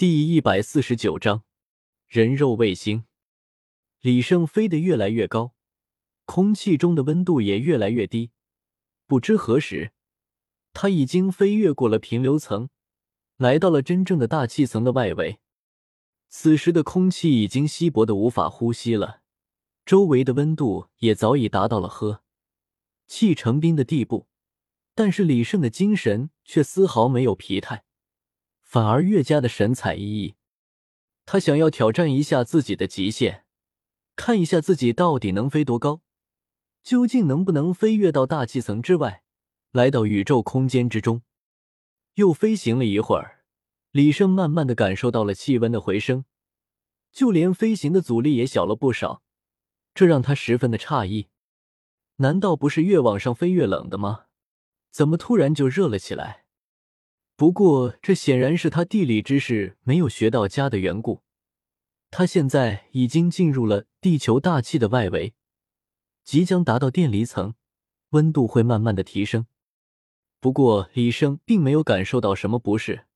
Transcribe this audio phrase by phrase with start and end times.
[0.00, 1.44] 第一百四十九章
[2.06, 3.04] 人肉卫星。
[4.00, 5.52] 李胜飞得越来越高，
[6.24, 8.30] 空气中的温度也越来越低。
[9.06, 9.92] 不知何时，
[10.72, 12.70] 他已经飞越过了平流层，
[13.36, 15.38] 来到了真正的大气层的外围。
[16.30, 19.20] 此时的空气已经稀薄的无法呼吸了，
[19.84, 22.22] 周围的温度也早已达到了喝
[23.06, 24.28] 气成冰的地步。
[24.94, 27.84] 但是李胜的精神却丝毫没有疲态。
[28.70, 30.34] 反而越加的神采奕奕。
[31.26, 33.44] 他想要挑战一下自己的极限，
[34.14, 36.02] 看一下自己到底能飞多高，
[36.84, 39.24] 究竟能不能飞跃到大气层之外，
[39.72, 41.22] 来到宇宙空间之中。
[42.14, 43.42] 又飞行了一会儿，
[43.90, 46.24] 李胜慢慢的感受到了气温的回升，
[47.10, 49.24] 就连飞行的阻力也小了不少，
[49.92, 51.26] 这让他十分的诧异。
[52.18, 54.26] 难道不是越往上飞越冷的吗？
[54.92, 56.39] 怎么突然就热了起来？
[57.40, 61.22] 不过，这显然是他地理知识没有学到家的缘故。
[62.10, 65.32] 他现在已经进入了地球大气的外围，
[66.22, 67.54] 即将达到电离层，
[68.10, 69.46] 温度会慢慢的提升。
[70.38, 73.06] 不过，李生并没有感受到什么不适，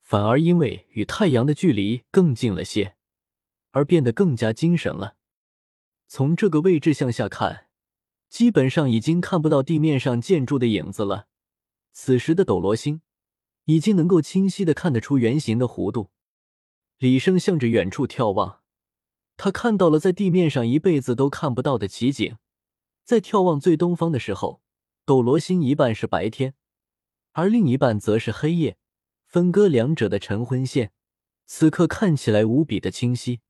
[0.00, 2.94] 反而因为与太阳的距离更近了些，
[3.72, 5.16] 而变得更加精神了。
[6.06, 7.66] 从这个位置向下看，
[8.28, 11.26] 基本上已经看不到地面上建筑的影子了。
[11.92, 13.00] 此时的斗罗星。
[13.64, 16.10] 已经能够清晰的看得出圆形的弧度。
[16.98, 18.60] 李胜向着远处眺望，
[19.36, 22.36] 他看到了在地面上一辈子都看不到的奇景。
[23.04, 24.62] 在眺望最东方的时候，
[25.04, 26.54] 斗罗星一半是白天，
[27.32, 28.78] 而另一半则是黑夜，
[29.26, 30.92] 分割两者的晨昏线，
[31.44, 33.40] 此刻看起来无比的清晰。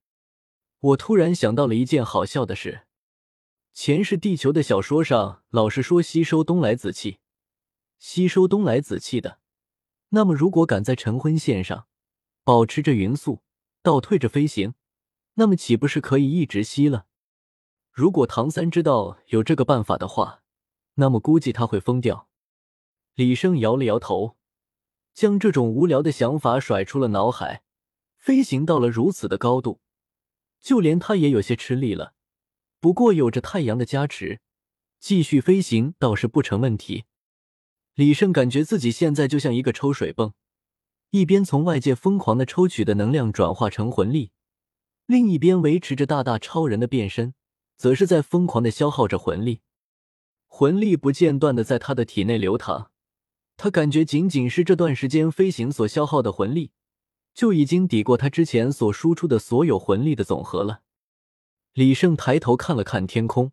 [0.80, 2.86] 我突然想到了一件好笑的事：
[3.72, 7.18] 前世地球的小说上老是说吸收东来子气，
[7.98, 9.38] 吸收东来子气的。
[10.10, 11.86] 那么，如果赶在晨昏线上，
[12.44, 13.42] 保持着匀速，
[13.82, 14.74] 倒退着飞行，
[15.34, 17.06] 那么岂不是可以一直吸了？
[17.90, 20.42] 如果唐三知道有这个办法的话，
[20.94, 22.28] 那么估计他会疯掉。
[23.14, 24.36] 李生摇了摇头，
[25.12, 27.62] 将这种无聊的想法甩出了脑海。
[28.16, 29.80] 飞行到了如此的高度，
[30.60, 32.14] 就连他也有些吃力了。
[32.80, 34.40] 不过有着太阳的加持，
[34.98, 37.04] 继续飞行倒是不成问题。
[37.94, 40.34] 李胜感觉自己现在就像一个抽水泵，
[41.10, 44.32] 一边从外界疯狂的抽取的能量转化成魂力，
[45.06, 47.34] 另一边维持着大大超人的变身，
[47.76, 49.60] 则是在疯狂的消耗着魂力。
[50.48, 52.90] 魂力不间断的在他的体内流淌，
[53.56, 56.72] 他感觉仅仅是这段时间飞行所消耗的魂力，
[57.32, 60.80] 就已经抵过他之前所输出的所有魂力的总和了。
[61.74, 63.52] 李胜抬头看了看天空，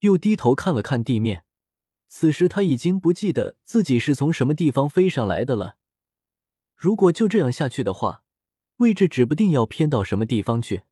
[0.00, 1.44] 又低头看了看地面。
[2.14, 5.78] 此时他已经不记得自己是从什么地方飞上来的了。
[6.76, 8.22] 如果就这样下去的话，
[8.76, 10.82] 位置指不定要偏到什么地方去。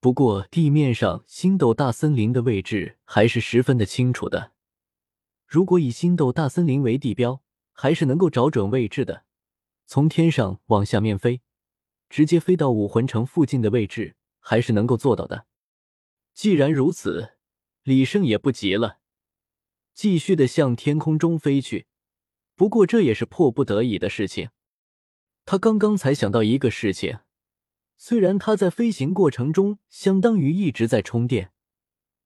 [0.00, 4.50] 不过地面上星斗大森林的位置还是十分的清楚的。
[5.46, 7.40] 如果以星斗大森林为地标，
[7.72, 9.24] 还是能够找准位置的。
[9.86, 11.42] 从天上往下面飞，
[12.10, 15.46] 直接飞到武魂城附近的位置，还是能够做到的。
[16.34, 17.34] 既然如此，
[17.84, 18.98] 李胜也不急了。
[19.94, 21.86] 继续的向天空中飞去，
[22.56, 24.50] 不过这也是迫不得已的事情。
[25.46, 27.20] 他刚刚才想到一个事情，
[27.96, 31.52] 虽然他在飞行过程中相当于一直在充电，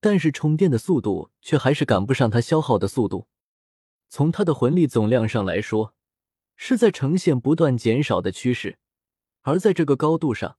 [0.00, 3.28] 但是充电的速度却还是赶不上他消耗的速度。
[4.08, 5.94] 从他的魂力总量上来说，
[6.56, 8.78] 是在呈现不断减少的趋势，
[9.42, 10.56] 而在这个高度上，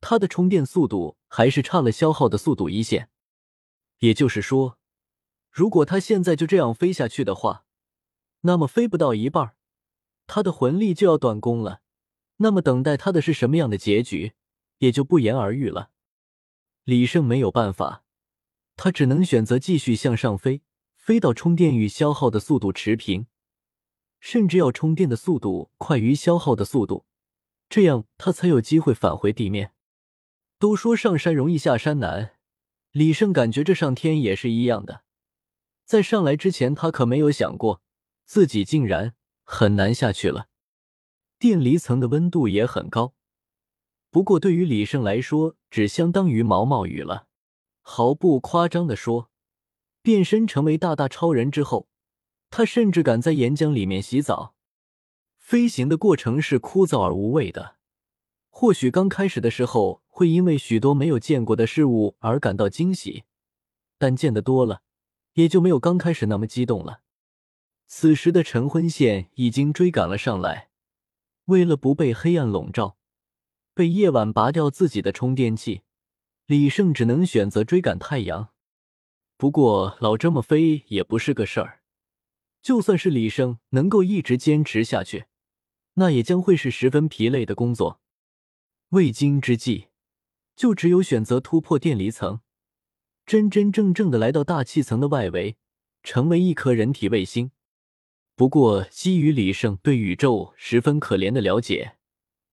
[0.00, 3.10] 他的充电速度还是差了消耗的速度一线。
[4.00, 4.77] 也就是说。
[5.58, 7.64] 如果他现在就这样飞下去的话，
[8.42, 9.56] 那么飞不到一半，
[10.28, 11.80] 他的魂力就要断供了。
[12.36, 14.34] 那么等待他的是什么样的结局，
[14.78, 15.90] 也就不言而喻了。
[16.84, 18.04] 李胜没有办法，
[18.76, 20.62] 他只能选择继续向上飞，
[20.94, 23.26] 飞到充电与消耗的速度持平，
[24.20, 27.04] 甚至要充电的速度快于消耗的速度，
[27.68, 29.72] 这样他才有机会返回地面。
[30.60, 32.36] 都说上山容易下山难，
[32.92, 35.02] 李胜感觉这上天也是一样的。
[35.88, 37.80] 在上来之前，他可没有想过
[38.26, 40.48] 自己竟然很难下去了。
[41.38, 43.14] 电离层的温度也很高，
[44.10, 47.28] 不过对于李胜来说，只相当于毛毛雨了。
[47.80, 49.30] 毫不夸张的说，
[50.02, 51.88] 变身成为大大超人之后，
[52.50, 54.54] 他甚至敢在岩浆里面洗澡。
[55.38, 57.76] 飞行的过程是枯燥而无味的，
[58.50, 63.24] 或许刚开始的时候会因为许多没有见过的事物而感到惊喜，
[63.96, 64.82] 但见得多了。
[65.38, 67.02] 也就没有刚开始那么激动了。
[67.86, 70.68] 此时的晨昏线已经追赶了上来，
[71.44, 72.96] 为了不被黑暗笼罩，
[73.72, 75.82] 被夜晚拔掉自己的充电器，
[76.46, 78.48] 李胜只能选择追赶太阳。
[79.36, 81.82] 不过老这么飞也不是个事儿，
[82.60, 85.26] 就算是李胜能够一直坚持下去，
[85.94, 88.00] 那也将会是十分疲累的工作。
[88.88, 89.86] 未经之计，
[90.56, 92.40] 就只有选择突破电离层，
[93.28, 95.58] 真真正正的来到大气层的外围，
[96.02, 97.50] 成为一颗人体卫星。
[98.34, 101.98] 不过，基于李胜对宇宙十分可怜的了解，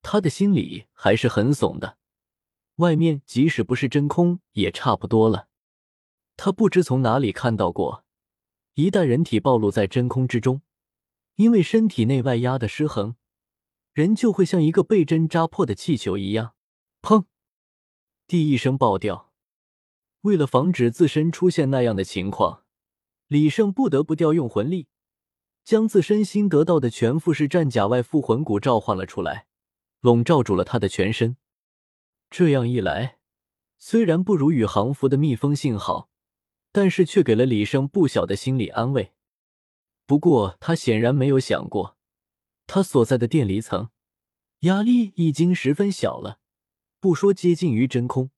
[0.01, 1.97] 他的心里还是很怂的。
[2.75, 5.47] 外面即使不是真空，也差不多了。
[6.35, 8.03] 他不知从哪里看到过，
[8.73, 10.61] 一旦人体暴露在真空之中，
[11.35, 13.15] 因为身体内外压的失衡，
[13.93, 16.53] 人就会像一个被针扎破的气球一样，
[17.01, 17.23] 砰！
[18.27, 19.31] 第一声爆掉。
[20.25, 22.63] 为了防止自身出现那样的情况，
[23.27, 24.87] 李胜不得不调用魂力，
[25.63, 29.47] 将自身新得到的全副式战甲外附魂骨召唤了出来，
[30.01, 31.37] 笼罩住了他的全身。
[32.29, 33.17] 这样一来，
[33.77, 36.09] 虽然不如宇航服的密封性好。
[36.71, 39.13] 但是却给了李胜不小的心理安慰。
[40.05, 41.95] 不过他显然没有想过，
[42.67, 43.91] 他所在的电离层
[44.63, 46.41] 压力已经十分小了，
[46.99, 48.29] 不说接近于真空，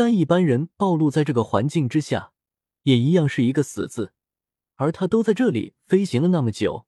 [0.00, 2.32] 但一般人暴露在这个环境之下，
[2.84, 4.14] 也一样是一个死字。
[4.76, 6.86] 而他都在这里飞行了那么久，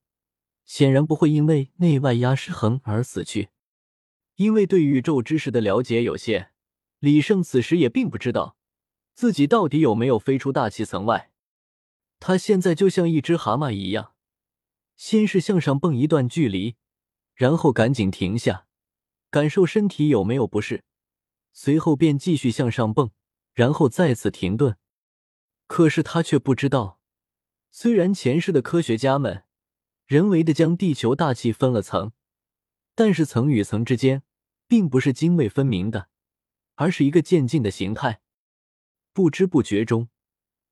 [0.64, 3.50] 显然不会因为内外压失衡而死去。
[4.36, 6.52] 因为对宇宙知识的了解有限，
[7.00, 8.56] 李胜此时也并不知道。
[9.12, 11.32] 自己到底有没有飞出大气层外？
[12.18, 14.14] 他现在就像一只蛤蟆一样，
[14.96, 16.76] 先是向上蹦一段距离，
[17.34, 18.66] 然后赶紧停下，
[19.28, 20.84] 感受身体有没有不适，
[21.52, 23.10] 随后便继续向上蹦，
[23.52, 24.76] 然后再次停顿。
[25.66, 27.00] 可是他却不知道，
[27.70, 29.44] 虽然前世的科学家们
[30.06, 32.12] 人为的将地球大气分了层，
[32.94, 34.22] 但是层与层之间
[34.66, 36.08] 并不是泾渭分明的，
[36.74, 38.20] 而是一个渐进的形态。
[39.12, 40.08] 不知不觉中，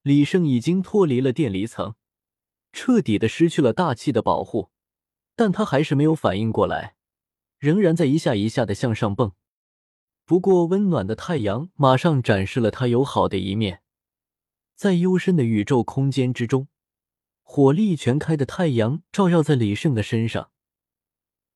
[0.03, 1.95] 李胜已经脱离了电离层，
[2.73, 4.71] 彻底的失去了大气的保护。
[5.37, 6.97] 但他还是没有反应过来，
[7.59, 9.33] 仍然在一下一下的向上蹦。
[10.31, 13.83] 不过，温暖的太阳马上展示了他友好的一面，
[14.77, 16.69] 在幽深的宇宙空间之中，
[17.43, 20.53] 火力全开的太阳照耀在李胜的身上。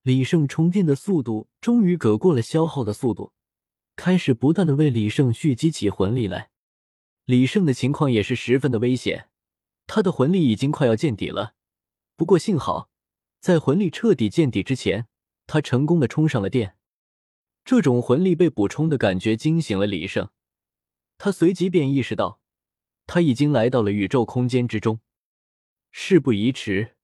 [0.02, 3.32] 李胜充电的速度终于隔过了消耗的速度，
[3.94, 6.50] 开始不断的为李胜蓄积起魂力来。
[7.26, 9.28] 李胜的情况也是十分的危险，
[9.86, 11.54] 他的魂力已经快要见底了。
[12.16, 12.90] 不过幸好，
[13.38, 15.06] 在魂力彻底见底之前，
[15.46, 16.74] 他成功的充上了电。
[17.64, 20.28] 这种魂力被补充的感觉惊醒了李胜，
[21.16, 22.40] 他随即便意识到，
[23.06, 25.00] 他已经来到了宇宙空间之中。
[25.90, 26.96] 事不宜迟，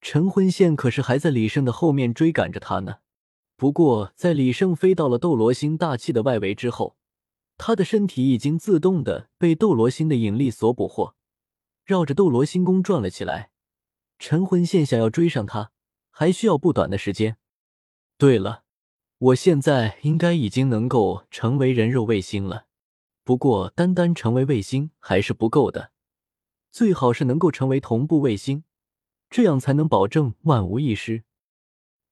[0.00, 2.96] 陈昏线可是还在李胜的后面追赶着他呢。
[3.56, 6.96] 不过，在李胜飞到了斗罗星大气的外围之后。
[7.58, 11.14] 他的身体已经自动的被斗罗星的引力所捕获，
[11.84, 13.52] 绕着斗罗星宫转了起来。
[14.18, 15.70] 陈昏线想要追上他，
[16.10, 17.36] 还需要不短的时间。
[18.18, 18.61] 对了，
[19.22, 22.66] 我现在应该已经能够成为人肉卫星了。
[23.22, 25.92] 不过，单单成为卫星还是不够的，
[26.72, 28.64] 最好是能够成为同步卫星，
[29.30, 31.22] 这样才能保证万无一失。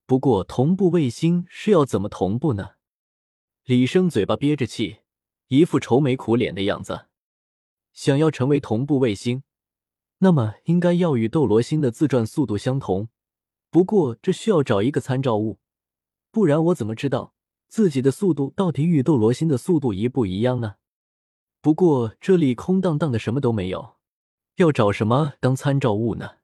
[0.06, 2.74] 不过，同步卫星是要怎么同步呢？
[3.64, 4.98] 李生嘴巴憋着气。
[5.48, 7.06] 一副愁眉苦脸的样子，
[7.92, 9.42] 想要成为同步卫星，
[10.18, 13.08] 那么应该要与斗罗星的自转速度相同。
[13.68, 15.58] 不过这需要找一个参照物，
[16.30, 17.34] 不然我怎么知道
[17.68, 20.74] 自己的速度到底与斗罗星的速度一不一样呢？
[21.60, 23.96] 不过这里空荡荡的，什么都没有，
[24.56, 26.39] 要找什么当参照物呢？